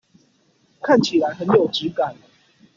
[0.81, 2.15] 看起來很有質感